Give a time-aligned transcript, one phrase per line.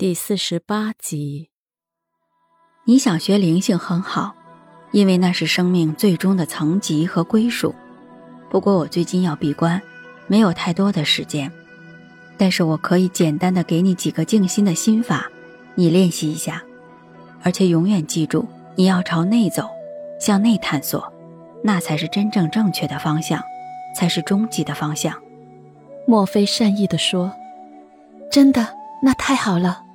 [0.00, 1.50] 第四十八集。
[2.84, 4.32] 你想学灵性很好，
[4.92, 7.74] 因为那是生命最终的层级和归属。
[8.48, 9.82] 不过我最近要闭关，
[10.28, 11.50] 没有太多的时间，
[12.36, 15.28] 但是我可以简单的给你几个静心的心法，
[15.74, 16.62] 你练习一下。
[17.42, 18.46] 而且永远记住，
[18.76, 19.68] 你要朝内走，
[20.20, 21.12] 向内探索，
[21.64, 23.42] 那才是真正正确的方向，
[23.96, 25.20] 才是终极的方向。
[26.06, 27.32] 莫非善意的说
[28.30, 29.86] ：“真的，那太好了。”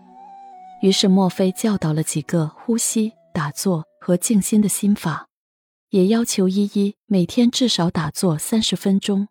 [0.83, 5.29] 于是，墨菲教导了几个呼吸、打坐和静心的心法，
[5.91, 9.29] 也要求依依每天至少打坐三十分钟。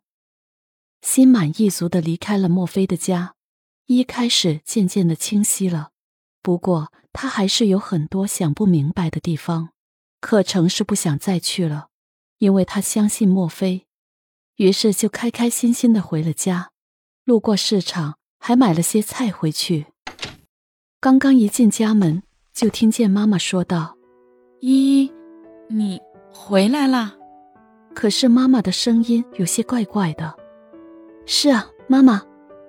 [1.02, 3.34] 心满意足的离开了墨菲的家，
[3.84, 5.90] 一开始渐渐的清晰了。
[6.40, 9.72] 不过，他还是有很多想不明白的地方。
[10.22, 11.88] 课程是不想再去了，
[12.38, 13.86] 因为他相信墨菲。
[14.56, 16.70] 于是就开开心心的回了家，
[17.24, 19.91] 路过市场，还买了些菜回去。
[21.02, 23.96] 刚刚一进家门，就听见妈妈说道
[24.62, 25.12] ：“依依，
[25.68, 26.00] 你
[26.30, 27.12] 回来啦。”
[27.92, 30.32] 可是妈妈的声音有些怪怪的。
[31.26, 32.22] “是啊，妈妈，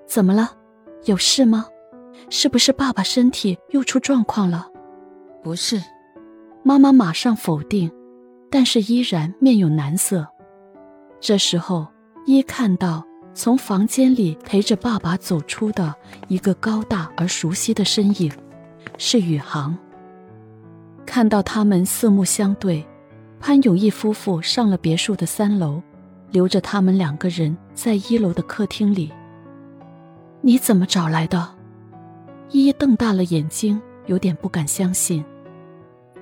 [0.07, 0.49] 怎么了？
[1.05, 1.67] 有事吗？
[2.31, 4.67] 是不是爸爸身体又出状况了
[5.43, 5.79] ？”“不是。”
[6.65, 7.91] 妈妈马上否定，
[8.49, 10.27] 但是依然面有难色。
[11.19, 11.85] 这时候，
[12.25, 13.05] 依看到。
[13.35, 15.93] 从房间里陪着爸爸走出的
[16.27, 18.31] 一个高大而熟悉的身影，
[18.97, 19.75] 是宇航。
[21.03, 22.85] 看到他们四目相对，
[23.39, 25.81] 潘永义夫妇上了别墅的三楼，
[26.29, 29.11] 留着他们两个人在一楼的客厅里。
[30.41, 31.55] 你怎么找来的？
[32.51, 35.25] 依依瞪大了眼睛，有点不敢相信。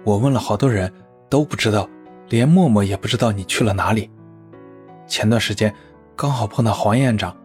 [0.06, 0.92] 我问了好多人，
[1.30, 1.90] 都不知道，
[2.30, 4.10] 连默默也不知道你去了哪里。
[5.08, 5.74] 前段时间。
[6.16, 7.36] 刚好碰到黄院长，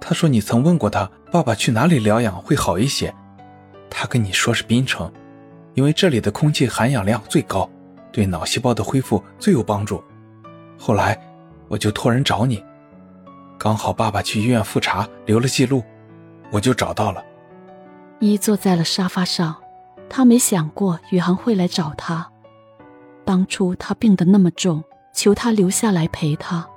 [0.00, 3.14] 他说你曾问过他爸爸去哪里疗养会好一些，
[3.88, 5.10] 他跟你说是槟城，
[5.74, 7.68] 因为这里的空气含氧量最高，
[8.12, 10.02] 对脑细胞的恢复最有帮助。
[10.78, 11.18] 后来
[11.68, 12.62] 我就托人找你，
[13.58, 15.82] 刚好爸爸去医院复查留了记录，
[16.50, 17.24] 我就找到了。
[18.20, 19.56] 一坐在了沙发上，
[20.10, 22.30] 他没想过宇航会来找他。
[23.24, 24.84] 当初他病得那么重，
[25.14, 26.68] 求他留下来陪他。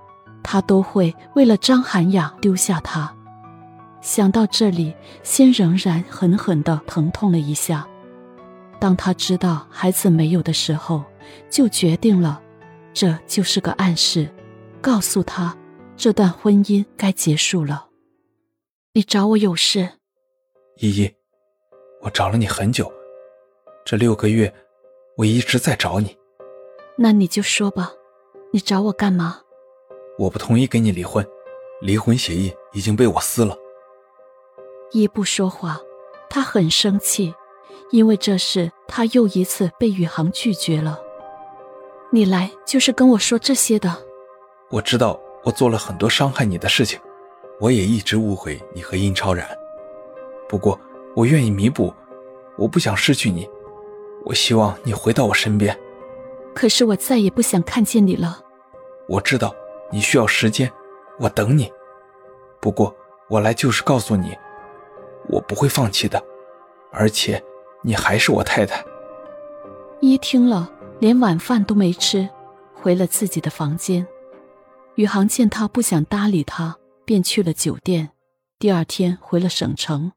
[0.44, 3.16] 他都会为了张涵雅丢下他。
[4.01, 7.88] 想到这里，心仍然狠狠的疼痛了一下。
[8.79, 11.03] 当他知道孩子没有的时候，
[11.50, 12.41] 就决定了，
[12.94, 14.33] 这就是个暗示，
[14.81, 15.55] 告诉他
[15.97, 17.88] 这段婚姻该结束了。
[18.94, 19.89] 你找我有事？
[20.77, 21.13] 依依，
[22.01, 22.89] 我找了你很久，
[23.85, 24.53] 这六个月，
[25.17, 26.17] 我一直在找你。
[26.97, 27.91] 那你就说吧，
[28.53, 29.41] 你找我干嘛？
[30.19, 31.25] 我不同意跟你离婚，
[31.80, 33.57] 离婚协议已经被我撕了。
[34.91, 35.80] 一不说话，
[36.30, 37.34] 他很生气，
[37.91, 41.00] 因为这事他又一次被宇航拒绝了。
[42.12, 43.96] 你来就是跟我说这些的。
[44.69, 47.00] 我知道我做了很多伤害你的事情，
[47.62, 49.47] 我也一直误会你和殷超然。
[50.50, 50.78] 不过
[51.16, 51.94] 我愿意弥补，
[52.57, 53.50] 我不想失去你，
[54.25, 55.80] 我希望你回到我身边。
[56.53, 58.41] 可是我再也不想看见你了。
[59.07, 59.56] 我知道。
[59.91, 60.72] 你需要时间，
[61.19, 61.72] 我等你。
[62.61, 62.95] 不过
[63.27, 64.38] 我来就是告诉你，
[65.27, 66.23] 我不会放弃的，
[66.91, 67.44] 而且
[67.83, 68.83] 你还是我太太。
[70.01, 72.29] 一听了，连晚饭都没吃，
[72.73, 74.05] 回了自己的房间。
[74.95, 78.11] 宇航见他不想搭理他，便去了酒店。
[78.57, 80.11] 第二天回了省城。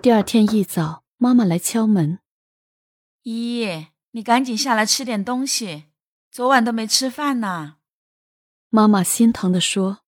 [0.00, 2.18] 第二天一早，妈妈来敲门
[3.22, 5.84] ：“依依，你赶紧下来吃点东西。”
[6.32, 7.76] 昨晚都没吃饭呢，
[8.70, 9.98] 妈妈心疼地说：“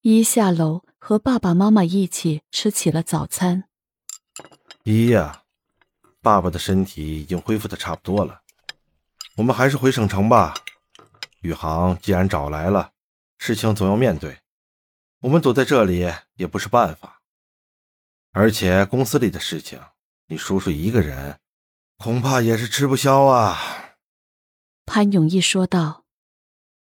[0.00, 3.68] 一下楼和爸爸妈妈一起吃起了早餐。”
[4.84, 5.42] 一呀，
[6.22, 8.40] 爸爸的身体已经恢复的差不多了，
[9.36, 10.54] 我们还是回省城吧。
[11.42, 12.92] 宇航既然找来了，
[13.36, 14.38] 事情总要面对，
[15.20, 17.20] 我们躲在这里也不是办法。
[18.32, 19.78] 而且公司里的事情，
[20.28, 21.38] 你叔叔一个人
[21.98, 23.84] 恐怕也是吃不消啊。
[24.90, 26.04] 潘永义说道：“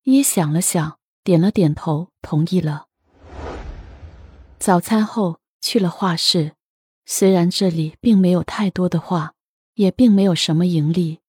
[0.06, 2.86] 一想了想，点了点头，同意了。
[4.60, 6.54] 早餐后去了画室，
[7.08, 9.34] 虽然这里并没有太多的画，
[9.74, 11.22] 也并没有什么盈利，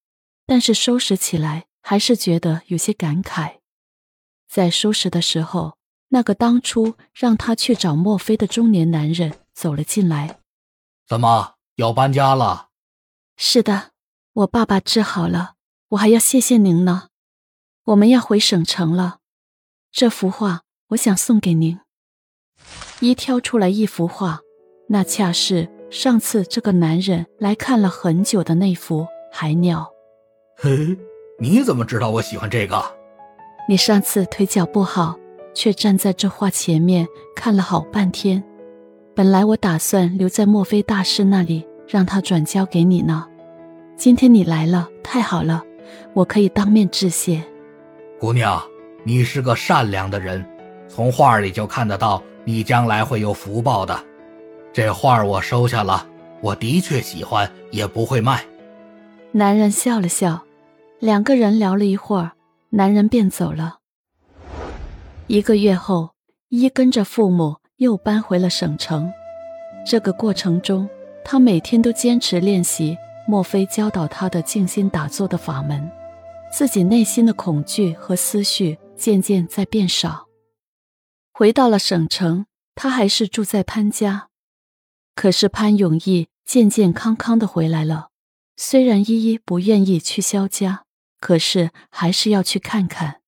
[0.45, 3.61] 但是收拾起来还是觉得有些感慨。
[4.47, 5.79] 在收拾的时候，
[6.09, 10.39] 那个当初让他去找墨菲的中年男人走了进来。
[11.07, 12.69] 怎么要搬家了？
[13.39, 13.93] 是的，
[14.35, 15.55] 我爸爸治好了。”
[15.91, 17.09] 我还要谢谢您呢，
[17.85, 19.21] 我们要回省城了。
[19.91, 21.81] 这幅画我想送给您。
[23.01, 24.41] 一挑出来一幅画，
[24.89, 29.89] 那恰是上次这个男人来看了很久的那幅海鸟。
[30.59, 30.95] 嘿，
[31.39, 32.85] 你怎么知道我喜欢这个？
[33.67, 35.19] 你上次腿脚不好，
[35.55, 38.45] 却站在这画前面看了好半天。
[39.15, 43.27] 本来我打算留在墨菲大师那里，让他转交给你呢。
[43.97, 45.65] 今天你来了，太好了，
[46.13, 47.43] 我可以当面致谢。
[48.19, 48.63] 姑娘，
[49.05, 50.45] 你是个善良的人，
[50.89, 53.99] 从画里就看得到你将来会有福报的。
[54.73, 56.07] 这画我收下了，
[56.41, 58.45] 我的确喜欢，也不会卖。
[59.33, 60.45] 男人笑了笑，
[60.99, 62.33] 两个人聊了一会儿，
[62.71, 63.79] 男人便走了。
[65.27, 66.11] 一个月后，
[66.49, 69.13] 一跟着父母又搬回了省城。
[69.87, 70.89] 这个过程中，
[71.25, 72.97] 他每天都坚持练习
[73.31, 75.93] 莫非教导他的静心打坐的法门，
[76.51, 80.29] 自己内心的恐惧和思绪渐渐在变少。
[81.31, 84.31] 回到了省城，他还是住在潘家，
[85.15, 88.09] 可是潘永义健健康康的回来了。
[88.57, 90.85] 虽然依依不愿意去肖家，
[91.21, 93.21] 可是还是要去看看。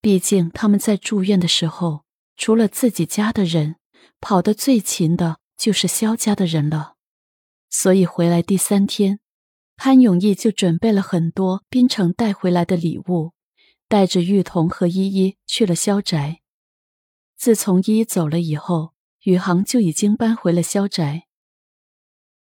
[0.00, 2.04] 毕竟他们在住院的时候，
[2.38, 3.76] 除了自己家的人，
[4.18, 6.94] 跑得最勤的就是肖家的人了。
[7.68, 9.20] 所以回来第三天，
[9.76, 13.32] 潘永义就准备了很多滨城带回来的礼物，
[13.88, 16.40] 带着玉彤和依依去了萧宅。
[17.36, 18.92] 自从依依走了以后，
[19.24, 21.26] 宇航就已经搬回了萧宅。